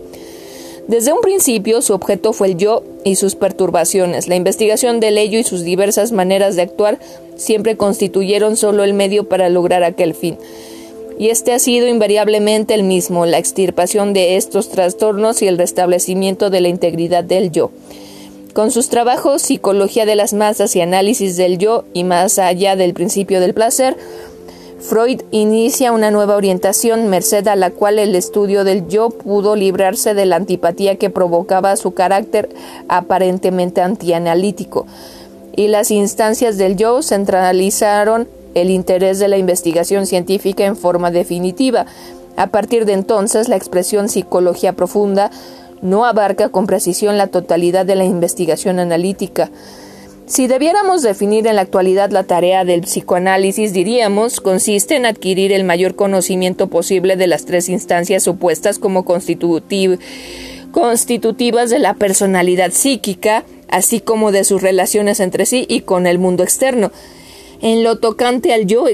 Desde 0.88 1.14
un 1.14 1.22
principio 1.22 1.82
su 1.82 1.94
objeto 1.94 2.32
fue 2.32 2.48
el 2.50 2.58
yo 2.58 2.84
y 3.04 3.16
sus 3.16 3.36
perturbaciones. 3.36 4.28
La 4.28 4.36
investigación 4.36 5.00
del 5.00 5.18
ello 5.18 5.40
y 5.40 5.44
sus 5.44 5.64
diversas 5.64 6.12
maneras 6.12 6.56
de 6.56 6.62
actuar 6.62 7.00
siempre 7.36 7.78
constituyeron 7.78 8.58
solo 8.58 8.84
el 8.84 8.94
medio 8.94 9.28
para 9.28 9.50
lograr 9.50 9.84
aquel 9.84 10.14
fin. 10.14 10.38
Y 11.18 11.30
este 11.30 11.54
ha 11.54 11.60
sido 11.60 11.88
invariablemente 11.88 12.74
el 12.74 12.84
mismo, 12.84 13.26
la 13.26 13.38
extirpación 13.38 14.14
de 14.14 14.36
estos 14.36 14.70
trastornos 14.70 15.42
y 15.42 15.48
el 15.48 15.58
restablecimiento 15.58 16.50
de 16.50 16.62
la 16.62 16.68
integridad 16.68 17.24
del 17.24 17.52
yo. 17.52 17.72
Con 18.54 18.72
sus 18.72 18.90
trabajos 18.90 19.42
Psicología 19.42 20.06
de 20.06 20.16
las 20.16 20.34
masas 20.34 20.76
y 20.76 20.82
análisis 20.82 21.36
del 21.38 21.58
yo 21.58 21.84
y 21.94 22.04
más 22.04 22.40
allá 22.40 22.76
del 22.76 22.94
principio 22.94 23.40
del 23.40 23.54
placer, 23.54 23.98
Freud 24.80 25.22
inicia 25.32 25.92
una 25.92 26.12
nueva 26.12 26.36
orientación, 26.36 27.08
merced 27.08 27.48
a 27.48 27.56
la 27.56 27.72
cual 27.72 27.98
el 27.98 28.14
estudio 28.14 28.64
del 28.64 28.88
yo 28.88 29.10
pudo 29.10 29.56
librarse 29.56 30.14
de 30.14 30.26
la 30.26 30.36
antipatía 30.36 30.98
que 30.98 31.10
provocaba 31.10 31.76
su 31.76 31.94
carácter 31.94 32.50
aparentemente 32.88 33.82
antianalítico, 33.82 34.86
y 35.56 35.68
las 35.68 35.92
instancias 35.92 36.58
del 36.58 36.76
yo 36.76 37.02
centralizaron 37.02 38.28
el 38.54 38.70
interés 38.70 39.20
de 39.20 39.28
la 39.28 39.38
investigación 39.38 40.06
científica 40.06 40.66
en 40.66 40.76
forma 40.76 41.12
definitiva. 41.12 41.86
A 42.38 42.48
partir 42.48 42.86
de 42.86 42.94
entonces, 42.94 43.48
la 43.50 43.56
expresión 43.56 44.10
psicología 44.10 44.74
profunda 44.74 45.32
no 45.82 46.06
abarca 46.06 46.50
con 46.50 46.66
precisión 46.68 47.18
la 47.18 47.28
totalidad 47.28 47.86
de 47.86 47.96
la 47.96 48.04
investigación 48.06 48.80
analítica. 48.80 49.52
Si 50.26 50.48
debiéramos 50.48 51.04
definir 51.04 51.46
en 51.46 51.56
la 51.56 51.62
actualidad 51.62 52.10
la 52.10 52.24
tarea 52.24 52.66
del 52.66 52.82
psicoanálisis, 52.82 53.74
diríamos, 53.74 54.42
consiste 54.42 54.96
en 54.96 55.06
adquirir 55.06 55.52
el 55.52 55.64
mayor 55.64 55.96
conocimiento 55.96 56.68
posible 56.68 57.16
de 57.16 57.28
las 57.28 57.46
tres 57.46 57.70
instancias 57.70 58.28
opuestas 58.28 58.80
como 58.80 59.06
constitutivas 59.06 60.00
de 61.70 61.80
la 61.80 61.94
personalidad 61.94 62.72
psíquica, 62.72 63.44
así 63.76 64.00
como 64.00 64.32
de 64.32 64.46
sus 64.46 64.62
relaciones 64.62 65.20
entre 65.20 65.46
sí 65.46 65.66
y 65.68 65.82
con 65.82 66.08
el 66.08 66.18
mundo 66.18 66.44
externo. 66.44 66.92
En 67.62 67.84
lo 67.84 67.98
tocante 67.98 68.54
al 68.54 68.68
yo 68.68 68.86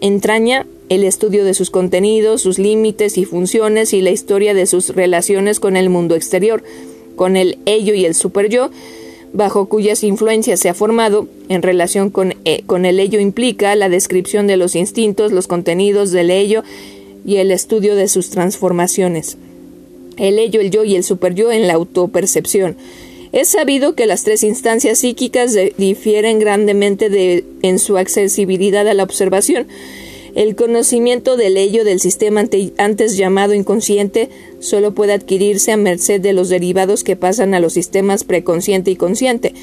entraña 0.00 0.66
el 0.88 1.04
estudio 1.04 1.44
de 1.44 1.52
sus 1.52 1.70
contenidos, 1.70 2.40
sus 2.40 2.58
límites 2.58 3.18
y 3.18 3.26
funciones 3.26 3.92
y 3.92 4.00
la 4.00 4.10
historia 4.10 4.54
de 4.54 4.64
sus 4.64 4.94
relaciones 4.94 5.60
con 5.60 5.76
el 5.76 5.90
mundo 5.90 6.14
exterior, 6.14 6.64
con 7.16 7.36
el 7.36 7.58
ello 7.66 7.92
y 7.92 8.06
el 8.06 8.14
superyo, 8.14 8.70
bajo 9.34 9.68
cuyas 9.68 10.02
influencias 10.04 10.58
se 10.58 10.70
ha 10.70 10.74
formado, 10.74 11.28
en 11.50 11.60
relación 11.60 12.08
con, 12.08 12.34
eh, 12.46 12.62
con 12.64 12.86
el 12.86 12.98
ello 12.98 13.20
implica 13.20 13.74
la 13.74 13.90
descripción 13.90 14.46
de 14.46 14.56
los 14.56 14.74
instintos, 14.74 15.32
los 15.32 15.48
contenidos 15.48 16.12
del 16.12 16.30
ello 16.30 16.64
y 17.26 17.36
el 17.36 17.50
estudio 17.50 17.94
de 17.94 18.08
sus 18.08 18.30
transformaciones. 18.30 19.36
El 20.16 20.38
ello, 20.38 20.62
el 20.62 20.70
yo 20.70 20.82
y 20.84 20.96
el 20.96 21.04
superyo 21.04 21.52
en 21.52 21.68
la 21.68 21.74
autopercepción. 21.74 22.76
Es 23.32 23.48
sabido 23.48 23.94
que 23.94 24.06
las 24.06 24.24
tres 24.24 24.42
instancias 24.42 24.98
psíquicas 24.98 25.56
difieren 25.78 26.40
grandemente 26.40 27.08
de, 27.10 27.44
en 27.62 27.78
su 27.78 27.96
accesibilidad 27.96 28.88
a 28.88 28.94
la 28.94 29.04
observación. 29.04 29.68
El 30.34 30.56
conocimiento 30.56 31.36
del 31.36 31.56
ello 31.56 31.84
del 31.84 32.00
sistema 32.00 32.44
antes 32.78 33.16
llamado 33.16 33.54
inconsciente 33.54 34.28
solo 34.58 34.94
puede 34.94 35.12
adquirirse 35.12 35.72
a 35.72 35.76
merced 35.76 36.20
de 36.20 36.32
los 36.32 36.48
derivados 36.48 37.04
que 37.04 37.16
pasan 37.16 37.54
a 37.54 37.60
los 37.60 37.72
sistemas 37.72 38.24
preconsciente 38.24 38.90
y 38.90 38.96
consciente. 38.96 39.54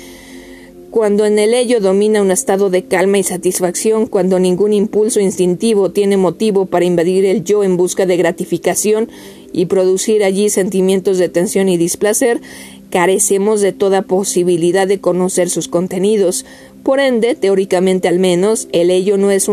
Cuando 0.89 1.25
en 1.25 1.38
el 1.38 1.53
ello 1.53 1.81
domina 1.81 2.21
un 2.21 2.31
estado 2.31 2.69
de 2.69 2.83
calma 2.83 3.17
y 3.17 3.24
satisfacción, 3.24 4.07
cuando 4.07 4.39
ningún 4.39 4.74
impulso 4.74 5.19
instintivo 5.19 5.91
tiene 5.91 6.15
motivo 6.15 6.65
para 6.65 6.86
invadir 6.86 7.25
el 7.25 7.43
yo 7.43 7.63
en 7.63 7.75
busca 7.75 8.05
de 8.05 8.17
gratificación 8.17 9.09
y 9.51 9.65
producir 9.65 10.24
allí 10.24 10.50
sentimientos 10.50 11.17
de 11.17 11.29
tensión 11.29 11.67
y 11.69 11.77
displacer, 11.77 12.41
carecemos 12.89 13.62
de 13.62 13.74
toda 13.74 14.01
posibilidad 14.01 14.88
de 14.88 15.00
conocer 15.00 15.50
sus 15.50 15.67
contenidos. 15.67 16.46
Por 16.84 17.00
ende, 17.00 17.36
teóricamente 17.36 18.08
al 18.08 18.20
menos, 18.20 18.67
el 18.72 18.91
ello 18.91 19.17
no 19.17 19.32
es, 19.32 19.50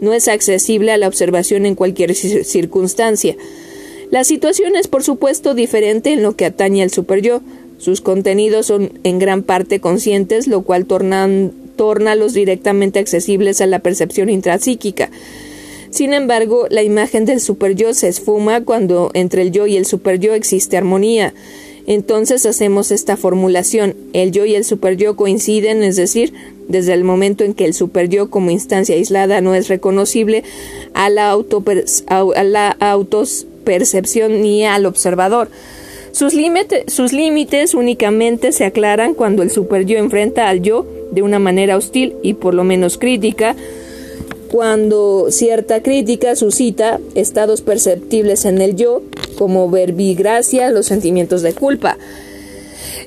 no 0.00 0.12
es 0.12 0.28
accesible 0.28 0.92
a 0.92 0.96
la 0.96 1.08
observación 1.08 1.66
en 1.66 1.74
cualquier 1.74 2.14
circunstancia. 2.14 3.36
La 4.10 4.24
situación 4.24 4.76
es, 4.76 4.88
por 4.88 5.02
supuesto, 5.02 5.54
diferente 5.54 6.12
en 6.12 6.22
lo 6.22 6.36
que 6.36 6.46
atañe 6.46 6.82
al 6.82 6.90
superyo. 6.90 7.42
Sus 7.78 8.00
contenidos 8.00 8.66
son 8.66 8.92
en 9.02 9.18
gran 9.18 9.42
parte 9.42 9.80
conscientes, 9.80 10.46
lo 10.46 10.62
cual 10.62 10.86
tornan, 10.86 11.52
los 12.16 12.32
directamente 12.32 13.00
accesibles 13.00 13.60
a 13.60 13.66
la 13.66 13.80
percepción 13.80 14.30
intrapsíquica. 14.30 15.10
Sin 15.90 16.14
embargo, 16.14 16.66
la 16.70 16.82
imagen 16.82 17.26
del 17.26 17.40
superyo 17.40 17.92
se 17.94 18.08
esfuma 18.08 18.64
cuando 18.64 19.10
entre 19.14 19.42
el 19.42 19.50
yo 19.50 19.66
y 19.66 19.76
el 19.76 19.86
superyo 19.86 20.34
existe 20.34 20.76
armonía. 20.76 21.34
Entonces 21.86 22.44
hacemos 22.46 22.90
esta 22.90 23.16
formulación. 23.16 23.94
El 24.12 24.32
yo 24.32 24.44
y 24.44 24.54
el 24.54 24.64
superyo 24.64 25.16
coinciden, 25.16 25.82
es 25.82 25.96
decir, 25.96 26.32
desde 26.68 26.92
el 26.92 27.04
momento 27.04 27.44
en 27.44 27.54
que 27.54 27.64
el 27.64 27.74
superyo 27.74 28.28
como 28.28 28.50
instancia 28.50 28.96
aislada 28.96 29.40
no 29.40 29.54
es 29.54 29.68
reconocible 29.68 30.42
a 30.94 31.08
la, 31.10 31.32
a 31.32 32.44
la 32.44 32.70
autopercepción 32.80 34.42
ni 34.42 34.64
al 34.66 34.86
observador. 34.86 35.48
Sus, 36.10 36.32
sus 36.86 37.12
límites 37.12 37.74
únicamente 37.74 38.50
se 38.52 38.64
aclaran 38.64 39.14
cuando 39.14 39.42
el 39.42 39.50
superyo 39.50 39.98
enfrenta 39.98 40.48
al 40.48 40.62
yo 40.62 40.86
de 41.12 41.22
una 41.22 41.38
manera 41.38 41.76
hostil 41.76 42.14
y 42.22 42.34
por 42.34 42.54
lo 42.54 42.64
menos 42.64 42.98
crítica, 42.98 43.54
cuando 44.50 45.26
cierta 45.30 45.82
crítica 45.82 46.34
suscita 46.34 47.00
estados 47.14 47.60
perceptibles 47.60 48.44
en 48.44 48.60
el 48.60 48.76
yo 48.76 49.02
como 49.36 49.70
verbigracia, 49.70 50.70
los 50.70 50.86
sentimientos 50.86 51.42
de 51.42 51.52
culpa. 51.52 51.96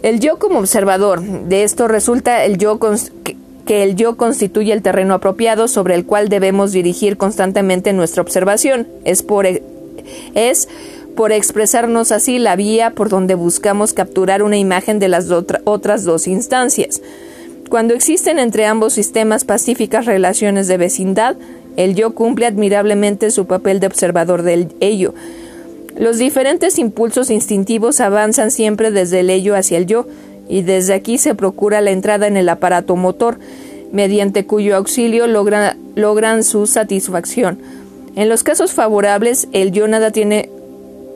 El 0.01 0.19
yo 0.19 0.39
como 0.39 0.59
observador, 0.59 1.21
de 1.21 1.63
esto 1.63 1.87
resulta 1.87 2.45
el 2.45 2.57
yo 2.57 2.79
que 3.65 3.83
el 3.83 3.95
yo 3.95 4.17
constituye 4.17 4.73
el 4.73 4.81
terreno 4.81 5.13
apropiado 5.13 5.67
sobre 5.67 5.93
el 5.93 6.05
cual 6.05 6.29
debemos 6.29 6.71
dirigir 6.71 7.17
constantemente 7.17 7.93
nuestra 7.93 8.21
observación. 8.21 8.87
Es 9.03 9.21
por, 9.21 9.45
e, 9.45 9.61
es 10.33 10.67
por 11.15 11.31
expresarnos 11.31 12.11
así 12.11 12.39
la 12.39 12.55
vía 12.55 12.91
por 12.91 13.09
donde 13.09 13.35
buscamos 13.35 13.93
capturar 13.93 14.41
una 14.41 14.57
imagen 14.57 14.97
de 14.99 15.09
las 15.09 15.29
otras 15.29 16.03
dos 16.03 16.27
instancias. 16.27 17.01
Cuando 17.69 17.93
existen 17.93 18.39
entre 18.39 18.65
ambos 18.65 18.93
sistemas 18.93 19.43
pacíficas 19.43 20.07
relaciones 20.07 20.67
de 20.67 20.77
vecindad, 20.77 21.35
el 21.77 21.93
yo 21.93 22.15
cumple 22.15 22.47
admirablemente 22.47 23.29
su 23.29 23.45
papel 23.45 23.79
de 23.79 23.85
observador 23.87 24.41
del 24.41 24.69
ello. 24.79 25.13
Los 25.99 26.17
diferentes 26.17 26.79
impulsos 26.79 27.29
instintivos 27.29 27.99
avanzan 27.99 28.51
siempre 28.51 28.89
desde 28.89 29.19
el 29.19 29.29
ello 29.29 29.53
hacia 29.53 29.77
el 29.77 29.85
yo, 29.85 30.07
y 30.47 30.61
desde 30.61 30.93
aquí 30.93 31.17
se 31.17 31.35
procura 31.35 31.81
la 31.81 31.91
entrada 31.91 32.25
en 32.25 32.37
el 32.37 32.47
aparato 32.47 32.95
motor, 32.95 33.37
mediante 33.91 34.45
cuyo 34.45 34.77
auxilio 34.77 35.27
logran 35.27 36.43
su 36.45 36.67
satisfacción. 36.67 37.59
En 38.15 38.29
los 38.29 38.43
casos 38.43 38.71
favorables, 38.71 39.49
el 39.51 39.73
yo 39.73 39.89
nada 39.89 40.11
tiene 40.11 40.49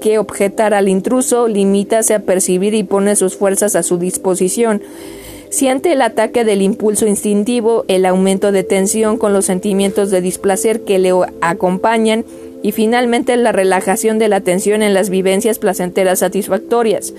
que 0.01 0.17
objetar 0.17 0.73
al 0.73 0.89
intruso, 0.89 1.47
limítase 1.47 2.13
a 2.13 2.19
percibir 2.19 2.73
y 2.73 2.83
pone 2.83 3.15
sus 3.15 3.37
fuerzas 3.37 3.77
a 3.77 3.83
su 3.83 3.97
disposición. 3.97 4.81
Siente 5.49 5.93
el 5.93 6.01
ataque 6.01 6.43
del 6.43 6.61
impulso 6.61 7.07
instintivo, 7.07 7.85
el 7.87 8.05
aumento 8.05 8.51
de 8.51 8.63
tensión 8.63 9.17
con 9.17 9.31
los 9.31 9.45
sentimientos 9.45 10.11
de 10.11 10.19
displacer 10.19 10.81
que 10.81 10.99
le 10.99 11.13
acompañan 11.39 12.25
y 12.63 12.71
finalmente 12.71 13.37
la 13.37 13.51
relajación 13.51 14.17
de 14.17 14.29
la 14.29 14.41
tensión 14.41 14.81
en 14.81 14.95
las 14.95 15.11
vivencias 15.11 15.59
placenteras 15.59 16.19
satisfactorias. 16.19 17.13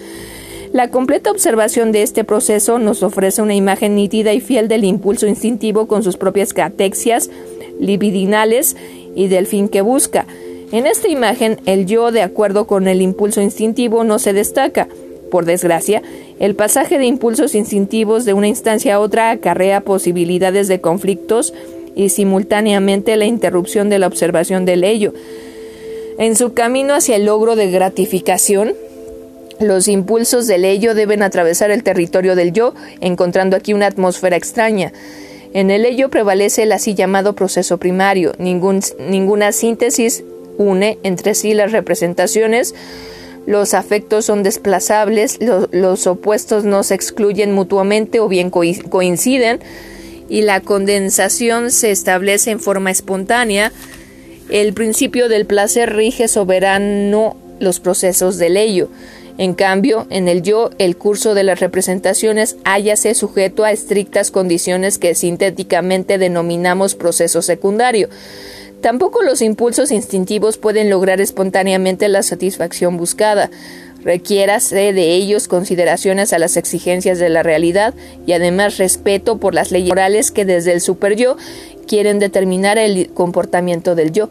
La 0.73 0.91
completa 0.91 1.31
observación 1.31 1.93
de 1.93 2.03
este 2.03 2.25
proceso 2.25 2.81
nos 2.81 3.05
ofrece 3.05 3.41
una 3.43 3.55
imagen 3.55 3.95
nítida 3.95 4.33
y 4.33 4.41
fiel 4.41 4.67
del 4.67 4.83
impulso 4.83 5.29
instintivo 5.29 5.87
con 5.87 6.03
sus 6.03 6.17
propias 6.17 6.53
catexias 6.53 7.31
libidinales 7.79 8.77
y 9.15 9.29
del 9.29 9.47
fin 9.47 9.69
que 9.69 9.83
busca. 9.83 10.27
En 10.73 10.87
esta 10.87 11.09
imagen, 11.09 11.61
el 11.67 11.87
yo, 11.87 12.11
de 12.11 12.23
acuerdo 12.23 12.67
con 12.67 12.89
el 12.89 13.03
impulso 13.03 13.41
instintivo, 13.41 14.03
no 14.03 14.19
se 14.19 14.33
destaca. 14.33 14.89
Por 15.31 15.45
desgracia, 15.45 16.03
el 16.41 16.57
pasaje 16.57 16.99
de 16.99 17.07
impulsos 17.07 17.55
instintivos 17.55 18.25
de 18.25 18.33
una 18.33 18.49
instancia 18.49 18.97
a 18.97 19.01
otra 19.01 19.31
acarrea 19.31 19.83
posibilidades 19.83 20.67
de 20.67 20.81
conflictos 20.81 21.55
y 21.95 22.09
simultáneamente 22.09 23.17
la 23.17 23.25
interrupción 23.25 23.89
de 23.89 23.99
la 23.99 24.07
observación 24.07 24.65
del 24.65 24.85
ello. 24.85 25.13
En 26.19 26.37
su 26.37 26.55
camino 26.55 26.95
hacia 26.95 27.17
el 27.17 27.27
logro 27.27 27.57
de 27.57 27.71
gratificación, 27.71 28.75
los 29.61 29.89
impulsos 29.89 30.47
del 30.47 30.65
ello 30.65 30.95
deben 30.95 31.23
atravesar 31.23 31.71
el 31.71 31.83
territorio 31.83 32.35
del 32.35 32.53
yo, 32.53 32.75
encontrando 33.01 33.57
aquí 33.57 33.73
una 33.73 33.87
atmósfera 33.87 34.37
extraña. 34.37 34.93
En 35.53 35.71
el 35.71 35.85
ello 35.85 36.11
prevalece 36.11 36.65
el 36.65 36.73
así 36.73 36.95
llamado 36.95 37.35
proceso 37.35 37.79
primario. 37.79 38.33
ninguna 38.39 39.53
síntesis 39.53 40.25
une 40.59 40.99
entre 41.03 41.35
sí 41.35 41.55
las 41.55 41.73
representaciones. 41.73 42.75
Los 43.47 43.75
afectos 43.75 44.25
son 44.25 44.43
desplazables, 44.43 45.39
los 45.41 46.07
opuestos 46.07 46.65
no 46.65 46.83
se 46.83 46.95
excluyen 46.95 47.53
mutuamente 47.53 48.19
o 48.19 48.29
bien 48.29 48.51
coinciden 48.51 49.61
y 50.29 50.43
la 50.43 50.61
condensación 50.61 51.71
se 51.71 51.91
establece 51.91 52.51
en 52.51 52.61
forma 52.61 52.91
espontánea. 52.91 53.73
El 54.51 54.73
principio 54.73 55.29
del 55.29 55.47
placer 55.47 55.95
rige 55.95 56.29
soberano 56.29 57.37
los 57.61 57.81
procesos 57.81 58.39
del 58.39 58.57
ello. 58.57 58.89
En 59.37 59.55
cambio, 59.55 60.07
en 60.11 60.29
el 60.29 60.43
yo, 60.43 60.71
el 60.79 60.97
curso 60.97 61.35
de 61.35 61.43
las 61.43 61.59
representaciones 61.59 62.57
hállase 62.65 63.15
sujeto 63.15 63.65
a 63.65 63.73
estrictas 63.73 64.31
condiciones 64.31 64.99
que 64.99 65.17
sintéticamente 65.17 66.19
denominamos 66.19 66.95
proceso 66.95 67.43
secundario. 67.43 68.09
Tampoco 68.81 69.23
los 69.23 69.41
impulsos 69.41 69.91
instintivos 69.91 70.59
pueden 70.59 70.91
lograr 70.91 71.21
espontáneamente 71.21 72.09
la 72.09 72.23
satisfacción 72.23 72.97
buscada. 72.97 73.51
Requiérase 74.05 74.93
de 74.93 75.15
ellos 75.15 75.49
consideraciones 75.49 76.33
a 76.33 76.39
las 76.39 76.57
exigencias 76.57 77.19
de 77.19 77.31
la 77.31 77.43
realidad 77.43 77.95
y 78.27 78.33
además 78.33 78.77
respeto 78.77 79.39
por 79.39 79.55
las 79.55 79.71
leyes 79.71 79.89
morales 79.89 80.31
que 80.31 80.45
desde 80.45 80.73
el 80.73 80.83
super 80.83 81.17
yo 81.17 81.37
quieren 81.89 82.19
determinar 82.19 82.77
el 82.77 83.11
comportamiento 83.15 83.95
del 83.95 84.13
yo. 84.13 84.29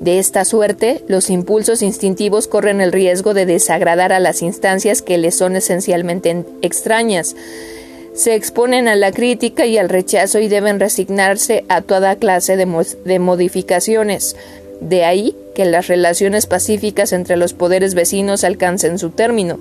De 0.00 0.18
esta 0.18 0.44
suerte, 0.44 1.02
los 1.08 1.28
impulsos 1.28 1.82
instintivos 1.82 2.46
corren 2.46 2.80
el 2.80 2.92
riesgo 2.92 3.34
de 3.34 3.46
desagradar 3.46 4.12
a 4.12 4.20
las 4.20 4.42
instancias 4.42 5.02
que 5.02 5.18
les 5.18 5.36
son 5.36 5.56
esencialmente 5.56 6.44
extrañas. 6.62 7.34
Se 8.14 8.34
exponen 8.34 8.88
a 8.88 8.96
la 8.96 9.12
crítica 9.12 9.66
y 9.66 9.76
al 9.76 9.88
rechazo 9.88 10.38
y 10.38 10.48
deben 10.48 10.80
resignarse 10.80 11.64
a 11.68 11.82
toda 11.82 12.16
clase 12.16 12.56
de, 12.56 13.18
modificaciones. 13.18 14.36
De 14.80 15.04
ahí 15.04 15.34
que 15.54 15.64
las 15.64 15.88
relaciones 15.88 16.46
pacíficas 16.46 17.12
entre 17.12 17.36
los 17.36 17.52
poderes 17.52 17.94
vecinos 17.94 18.44
alcancen 18.44 18.98
su 18.98 19.10
término. 19.10 19.58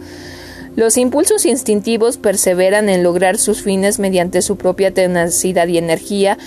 Los 0.75 0.97
impulsos 0.97 1.47
instintivos 1.47 2.17
perseveran 2.17 2.88
en 2.88 3.01
lograr 3.01 3.39
sus 3.39 3.63
fines 3.63 3.97
mediante 3.97 4.43
su 4.43 4.57
propia 4.57 4.93
tenacidad 4.93 5.67
y 5.67 5.79
energía 5.79 6.38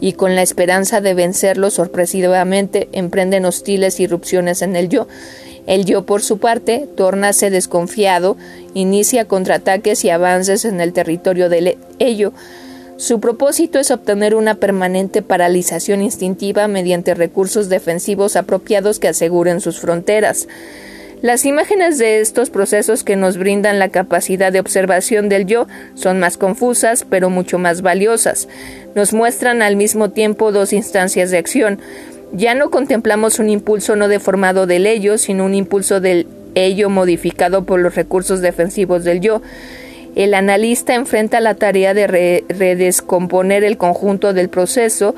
y 0.00 0.12
con 0.12 0.36
la 0.36 0.42
esperanza 0.42 1.00
de 1.00 1.14
vencerlo 1.14 1.70
sorpresivamente 1.70 2.88
emprenden 2.92 3.44
hostiles 3.44 3.98
irrupciones 3.98 4.62
en 4.62 4.76
el 4.76 4.88
yo. 4.88 5.08
El 5.66 5.84
yo, 5.84 6.06
por 6.06 6.22
su 6.22 6.38
parte, 6.38 6.88
tórnase 6.96 7.50
desconfiado, 7.50 8.36
inicia 8.74 9.26
contraataques 9.26 10.04
y 10.04 10.10
avances 10.10 10.64
en 10.64 10.80
el 10.80 10.92
territorio 10.92 11.48
del 11.48 11.76
ello. 11.98 12.32
Su 13.00 13.18
propósito 13.18 13.78
es 13.78 13.90
obtener 13.90 14.34
una 14.34 14.56
permanente 14.56 15.22
paralización 15.22 16.02
instintiva 16.02 16.68
mediante 16.68 17.14
recursos 17.14 17.70
defensivos 17.70 18.36
apropiados 18.36 18.98
que 18.98 19.08
aseguren 19.08 19.62
sus 19.62 19.80
fronteras. 19.80 20.48
Las 21.22 21.46
imágenes 21.46 21.96
de 21.96 22.20
estos 22.20 22.50
procesos 22.50 23.02
que 23.02 23.16
nos 23.16 23.38
brindan 23.38 23.78
la 23.78 23.88
capacidad 23.88 24.52
de 24.52 24.60
observación 24.60 25.30
del 25.30 25.46
yo 25.46 25.66
son 25.94 26.20
más 26.20 26.36
confusas, 26.36 27.06
pero 27.08 27.30
mucho 27.30 27.58
más 27.58 27.80
valiosas. 27.80 28.48
Nos 28.94 29.14
muestran 29.14 29.62
al 29.62 29.76
mismo 29.76 30.10
tiempo 30.10 30.52
dos 30.52 30.74
instancias 30.74 31.30
de 31.30 31.38
acción. 31.38 31.80
Ya 32.34 32.54
no 32.54 32.70
contemplamos 32.70 33.38
un 33.38 33.48
impulso 33.48 33.96
no 33.96 34.08
deformado 34.08 34.66
del 34.66 34.86
ello, 34.86 35.16
sino 35.16 35.46
un 35.46 35.54
impulso 35.54 36.00
del 36.00 36.26
ello 36.54 36.90
modificado 36.90 37.64
por 37.64 37.80
los 37.80 37.94
recursos 37.94 38.42
defensivos 38.42 39.04
del 39.04 39.20
yo. 39.20 39.40
El 40.16 40.34
analista 40.34 40.94
enfrenta 40.94 41.40
la 41.40 41.54
tarea 41.54 41.94
de 41.94 42.44
redescomponer 42.48 43.64
el 43.64 43.76
conjunto 43.76 44.32
del 44.32 44.48
proceso 44.48 45.14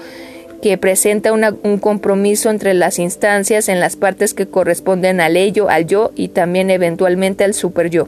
que 0.63 0.79
presenta 0.79 1.33
un 1.33 1.79
compromiso 1.79 2.49
entre 2.49 2.73
las 2.73 2.99
instancias 3.01 3.69
en 3.69 3.81
las 3.81 3.97
partes 3.97 4.33
que 4.33 4.47
corresponden 4.47 5.21
al 5.21 5.37
ello, 5.37 5.69
al 5.69 5.87
yo 5.87 6.13
y 6.15 6.29
también 6.29 6.71
eventualmente 6.71 7.43
al 7.43 7.53
super 7.53 7.91
yo. 7.91 8.07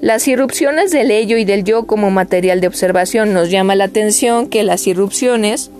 Las 0.00 0.26
irrupciones 0.26 0.90
del 0.90 1.10
ello 1.10 1.36
y 1.36 1.44
del 1.44 1.62
yo 1.62 1.86
como 1.86 2.10
material 2.10 2.60
de 2.60 2.66
observación 2.66 3.32
nos 3.32 3.50
llama 3.50 3.76
la 3.76 3.84
atención 3.84 4.48
que 4.48 4.64
las 4.64 4.86
irrupciones 4.86 5.70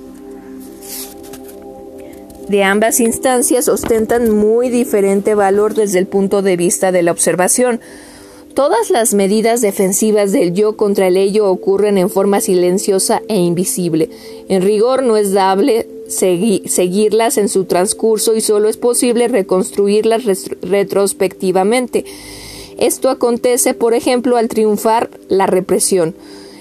de 2.48 2.62
ambas 2.62 3.00
instancias 3.00 3.68
ostentan 3.68 4.30
muy 4.30 4.68
diferente 4.68 5.34
valor 5.34 5.74
desde 5.74 5.98
el 5.98 6.06
punto 6.06 6.40
de 6.40 6.56
vista 6.56 6.92
de 6.92 7.02
la 7.02 7.10
observación. 7.10 7.80
Todas 8.54 8.90
las 8.90 9.14
medidas 9.14 9.62
defensivas 9.62 10.30
del 10.30 10.54
yo 10.54 10.76
contra 10.76 11.08
el 11.08 11.16
ello 11.16 11.50
ocurren 11.50 11.98
en 11.98 12.08
forma 12.08 12.40
silenciosa 12.40 13.20
e 13.26 13.36
invisible. 13.36 14.10
En 14.48 14.62
rigor 14.62 15.02
no 15.02 15.16
es 15.16 15.32
dable 15.32 15.88
seguirlas 16.06 17.36
en 17.36 17.48
su 17.48 17.64
transcurso 17.64 18.36
y 18.36 18.40
solo 18.40 18.68
es 18.68 18.76
posible 18.76 19.26
reconstruirlas 19.26 20.22
retrospectivamente. 20.62 22.04
Esto 22.78 23.10
acontece, 23.10 23.74
por 23.74 23.92
ejemplo, 23.92 24.36
al 24.36 24.46
triunfar 24.48 25.10
la 25.28 25.48
represión. 25.48 26.14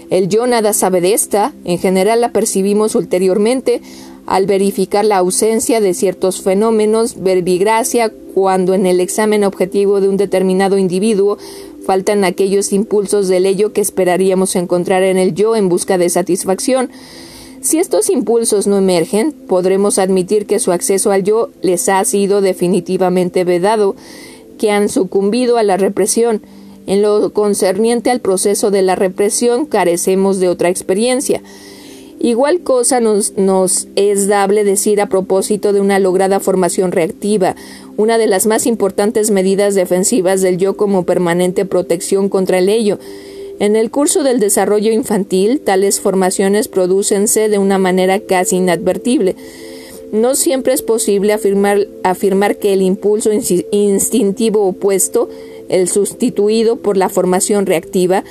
El 0.10 0.29
yo 0.29 0.47
nada 0.47 0.73
sabe 0.73 0.99
de 0.99 1.13
esta, 1.13 1.53
en 1.63 1.77
general 1.77 2.21
la 2.21 2.32
percibimos 2.32 2.95
ulteriormente 2.95 3.82
al 4.25 4.47
verificar 4.47 5.06
la 5.06 5.17
ausencia 5.17 5.79
de 5.79 5.93
ciertos 5.93 6.41
fenómenos 6.41 7.21
verbigracia 7.21 8.12
cuando 8.34 8.73
en 8.73 8.86
el 8.86 8.99
examen 8.99 9.43
objetivo 9.43 10.01
de 10.01 10.10
un 10.10 10.17
determinado 10.17 10.77
individuo 10.77 11.38
Faltan 11.86 12.24
aquellos 12.24 12.72
impulsos 12.72 13.28
del 13.28 13.46
ello 13.46 13.74
que 13.74 13.82
esperaríamos 13.82 14.56
encontrar 14.56 15.04
en 15.04 15.17
el 15.17 15.34
yo 15.34 15.56
en 15.56 15.69
busca 15.69 15.98
de 15.98 16.10
satisfacción. 16.10 16.89
Si 17.62 17.78
estos 17.80 18.10
impulsos 18.10 18.67
no 18.67 18.78
emergen, 18.78 19.32
podremos 19.32 20.00
admitir 20.00 20.46
que 20.46 20.60
su 20.60 20.72
acceso 20.72 21.12
al 21.12 21.24
yo 21.24 21.50
les 21.62 21.88
ha 21.89 22.04
sido 22.06 22.41
definitivamente 22.41 23.43
vedado, 23.43 23.96
que 24.58 24.72
han 24.72 24.89
sucumbido 24.89 25.58
a 25.58 25.63
la 25.63 25.78
represión. 25.78 26.41
En 26.88 27.02
lo 27.02 27.32
concerniente 27.32 28.12
al 28.12 28.19
proceso 28.19 28.72
de 28.72 28.82
la 28.82 28.96
represión 28.96 29.65
carecemos 29.65 30.39
de 30.39 30.50
otra 30.50 30.69
experiencia. 30.69 31.41
Igual 32.19 32.62
cosa 32.62 33.02
nos, 33.02 33.38
nos, 33.38 33.88
es 33.96 34.28
dable 34.28 34.63
decir 34.63 35.02
a 35.02 35.10
propósito 35.10 35.74
de 35.74 35.82
una 35.82 36.00
lograda 36.00 36.39
formación 36.39 36.93
reactiva, 36.93 37.56
una 37.97 38.17
de 38.17 38.27
las 38.27 38.45
más 38.45 38.65
importantes 38.65 39.32
medidas 39.32 39.75
defensivas 39.75 40.41
del 40.41 40.58
yo 40.58 40.75
como 40.75 41.06
permanente 41.06 41.65
protección 41.65 42.29
contra 42.29 42.60
el 42.60 42.69
ello. 42.69 42.99
En 43.60 43.75
el 43.75 43.91
curso 43.91 44.23
del 44.23 44.39
desarrollo 44.39 44.91
infantil, 44.91 45.62
tales 45.62 46.01
formaciones 46.01 46.67
producense 46.67 47.49
de 47.49 47.60
una 47.60 47.77
manera 47.77 48.19
casi 48.19 48.58
inadvertible. 48.58 49.36
No 50.12 50.36
siempre 50.36 50.73
es 50.73 50.82
posible 50.82 51.34
afirmar, 51.34 51.88
afirmar 52.03 52.58
que 52.58 52.73
el 52.73 52.82
impulso 52.82 53.32
instintivo 53.71 54.67
opuesto, 54.67 55.29
el 55.69 55.88
sustituido 55.88 56.77
por 56.77 56.97
la 56.97 57.10
formación 57.10 57.65
reactiva, 57.65 58.23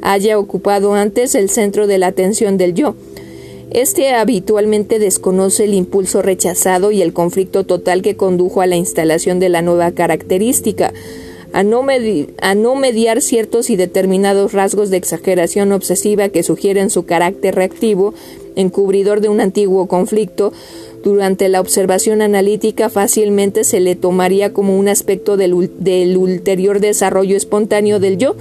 haya 0.00 0.38
ocupado 0.38 0.94
antes 0.94 1.34
el 1.34 1.50
centro 1.50 1.86
de 1.86 1.98
la 1.98 2.08
atención 2.08 2.56
del 2.56 2.74
yo. 2.74 2.94
Este 3.70 4.14
habitualmente 4.14 4.98
desconoce 4.98 5.64
el 5.64 5.74
impulso 5.74 6.22
rechazado 6.22 6.90
y 6.90 7.02
el 7.02 7.12
conflicto 7.12 7.64
total 7.64 8.00
que 8.00 8.16
condujo 8.16 8.62
a 8.62 8.66
la 8.66 8.76
instalación 8.76 9.40
de 9.40 9.50
la 9.50 9.60
nueva 9.60 9.90
característica, 9.92 10.94
a 11.52 11.62
no, 11.62 11.82
mediar 11.82 13.22
ciertos 13.22 13.70
y 13.70 13.76
determinados 13.76 14.52
rasgos 14.52 14.90
de 14.90 14.96
exageración 14.96 15.72
obsesiva 15.72 16.28
que 16.28 16.42
sugieren 16.42 16.90
su 16.90 17.04
carácter 17.04 17.54
reactivo, 17.54 18.14
encubridor 18.56 19.20
de 19.20 19.28
un 19.28 19.40
antiguo 19.40 19.86
conflicto, 19.86 20.52
durante 21.02 21.48
la 21.48 21.60
observación 21.60 22.22
analítica 22.22 22.88
fácilmente 22.90 23.64
se 23.64 23.80
le 23.80 23.96
tomaría 23.96 24.52
como 24.52 24.78
un 24.78 24.88
aspecto 24.88 25.36
del, 25.36 25.70
del 25.78 26.16
ulterior 26.16 26.80
desarrollo 26.80 27.36
espontáneo 27.36 28.00
del 28.00 28.18
yo. 28.18 28.34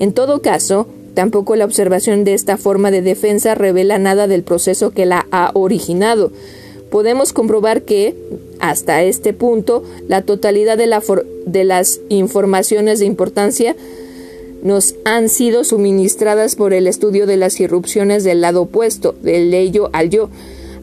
En 0.00 0.12
todo 0.12 0.40
caso, 0.40 0.86
Tampoco 1.14 1.56
la 1.56 1.64
observación 1.64 2.24
de 2.24 2.34
esta 2.34 2.56
forma 2.56 2.90
de 2.90 3.02
defensa 3.02 3.54
revela 3.54 3.98
nada 3.98 4.26
del 4.26 4.42
proceso 4.42 4.90
que 4.92 5.06
la 5.06 5.26
ha 5.30 5.50
originado. 5.54 6.32
Podemos 6.90 7.32
comprobar 7.32 7.82
que, 7.82 8.14
hasta 8.60 9.02
este 9.02 9.32
punto, 9.32 9.82
la 10.08 10.22
totalidad 10.22 10.78
de, 10.78 11.64
las 11.64 12.00
informaciones 12.08 12.98
de 12.98 13.06
importancia 13.06 13.76
nos 14.62 14.94
han 15.04 15.28
sido 15.28 15.64
suministradas 15.64 16.54
por 16.54 16.72
el 16.72 16.86
estudio 16.86 17.26
de 17.26 17.36
las 17.36 17.58
irrupciones 17.60 18.24
del 18.24 18.40
lado 18.40 18.62
opuesto, 18.62 19.14
del 19.22 19.52
ello 19.54 19.90
al 19.92 20.08
yo, 20.08 20.30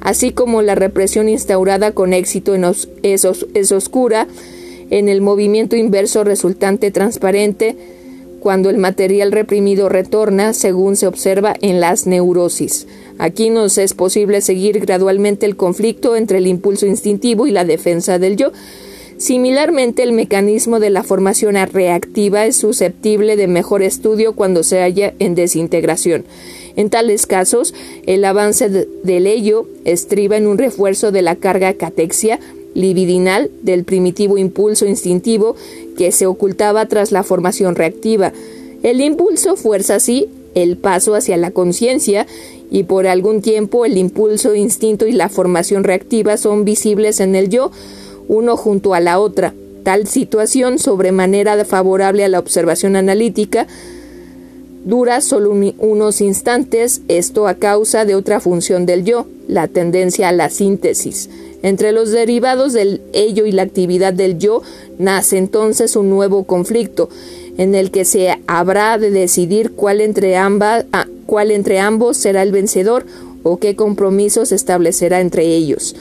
así 0.02 0.32
como 0.32 0.62
la 0.62 0.76
represión 0.76 1.30
instaurada 1.30 1.92
con 1.92 2.14
éxito 2.14 2.56
en 2.56 2.66
es 3.04 3.72
oscura, 3.72 4.28
en 4.90 5.10
el 5.10 5.22
movimiento 5.22 5.76
inverso 5.76 6.24
resultante 6.24 6.92
transparente, 6.92 7.76
cuando 8.40 8.70
el 8.70 8.78
material 8.78 9.32
reprimido 9.32 9.90
retorna, 9.90 10.54
según 10.54 10.96
se 10.96 11.08
observa 11.08 11.56
en 11.62 11.80
las 11.80 12.08
neurosis. 12.08 12.88
Aquí 13.18 13.50
nos 13.50 13.78
es 13.78 13.94
posible 13.94 14.42
seguir 14.42 14.80
gradualmente 14.80 15.46
el 15.46 15.56
conflicto 15.56 16.16
entre 16.16 16.38
el 16.38 16.48
impulso 16.48 16.86
instintivo 16.86 17.48
y 17.48 17.52
la 17.52 17.66
defensa 17.66 18.18
del 18.18 18.38
yo. 18.38 18.52
Similarmente, 19.18 20.02
el 20.04 20.14
mecanismo 20.14 20.80
de 20.80 20.90
la 20.90 21.04
formación 21.04 21.56
reactiva 21.74 22.46
es 22.46 22.56
susceptible 22.56 23.36
de 23.36 23.48
mejor 23.48 23.82
estudio 23.82 24.34
cuando 24.34 24.64
se 24.64 24.80
halla 24.80 25.14
en 25.20 25.36
desintegración. 25.36 26.24
En 26.78 26.90
tales 26.90 27.28
casos, 27.28 27.74
el 28.06 28.24
avance 28.24 28.70
del 28.70 29.28
ello 29.28 29.68
estriba 29.84 30.38
en 30.38 30.48
un 30.48 30.58
refuerzo 30.58 31.12
de 31.12 31.22
la 31.22 31.36
carga 31.36 31.74
catexia 31.74 32.40
libidinal 32.74 33.52
del 33.62 33.84
primitivo 33.84 34.38
impulso 34.38 34.86
instintivo 34.86 35.58
que 36.00 36.14
se 36.14 36.28
ocultaba 36.28 36.86
tras 36.86 37.12
la 37.12 37.24
formación 37.24 37.76
reactiva. 37.76 38.32
El 38.84 39.02
impulso 39.02 39.58
fuerza 39.58 39.96
así 39.96 40.30
el 40.56 40.78
paso 40.78 41.14
hacia 41.14 41.36
la 41.36 41.52
conciencia 41.52 42.26
y 42.72 42.84
por 42.84 43.06
algún 43.06 43.42
tiempo 43.42 43.84
el 43.84 43.98
impulso, 43.98 44.56
instinto 44.56 45.08
y 45.08 45.12
la 45.12 45.28
formación 45.28 45.84
reactiva 45.84 46.38
son 46.38 46.64
visibles 46.64 47.20
en 47.20 47.36
el 47.36 47.50
yo, 47.50 47.72
uno 48.30 48.56
junto 48.56 48.94
a 48.94 49.02
la 49.02 49.20
otra. 49.20 49.54
Tal 49.84 50.08
situación, 50.08 50.80
sobremanera 50.80 51.66
favorable 51.66 52.24
a 52.24 52.30
la 52.30 52.40
observación 52.40 52.96
analítica, 52.96 53.68
dura 54.86 55.20
solo 55.20 55.52
unos 55.80 56.22
instantes, 56.22 57.02
esto 57.10 57.46
a 57.46 57.56
causa 57.56 58.06
de 58.06 58.16
otra 58.16 58.40
función 58.40 58.86
del 58.86 59.04
yo, 59.04 59.28
la 59.50 59.68
tendencia 59.68 60.30
a 60.30 60.32
la 60.32 60.50
síntesis. 60.50 61.30
Entre 61.62 61.92
los 61.92 62.12
derivados 62.12 62.74
del 62.74 63.02
ello 63.14 63.46
y 63.46 63.52
la 63.52 63.64
actividad 63.64 64.14
del 64.14 64.38
yo 64.38 64.62
nace 64.98 65.38
entonces 65.38 65.96
un 65.96 66.10
nuevo 66.10 66.46
conflicto, 66.46 67.10
en 67.58 67.76
el 67.76 67.92
que 67.92 68.06
se 68.06 68.40
habrá 68.48 68.98
de 68.98 69.12
decidir 69.12 69.72
cuál 69.72 70.00
entre, 70.00 70.38
ambas, 70.38 70.86
ah, 70.94 71.08
cuál 71.26 71.52
entre 71.52 71.80
ambos 71.80 72.16
será 72.16 72.42
el 72.44 72.54
vencedor 72.54 73.06
o 73.44 73.58
qué 73.58 73.76
compromiso 73.76 74.46
se 74.46 74.56
establecerá 74.56 75.20
entre 75.20 75.46
ellos. 75.46 75.96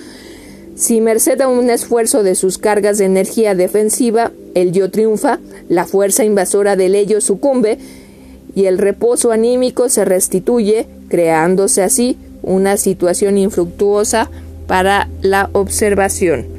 Si 0.76 1.00
merced 1.00 1.40
a 1.40 1.48
un 1.48 1.70
esfuerzo 1.70 2.22
de 2.22 2.36
sus 2.36 2.58
cargas 2.58 2.98
de 2.98 3.06
energía 3.06 3.56
defensiva, 3.56 4.30
el 4.54 4.70
yo 4.70 4.92
triunfa, 4.92 5.40
la 5.68 5.84
fuerza 5.84 6.24
invasora 6.24 6.76
del 6.76 6.94
ello 6.94 7.20
sucumbe 7.20 7.78
y 8.54 8.66
el 8.66 8.78
reposo 8.78 9.32
anímico 9.32 9.88
se 9.88 10.04
restituye, 10.04 10.86
creándose 11.08 11.82
así 11.82 12.16
una 12.42 12.76
situación 12.76 13.38
infructuosa 13.38 14.30
para 14.68 15.08
la 15.22 15.50
observación. 15.52 16.57